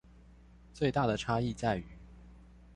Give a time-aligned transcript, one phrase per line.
[0.73, 1.85] 最大的差異在於